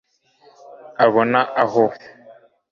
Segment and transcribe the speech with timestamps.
[1.05, 1.83] abona aho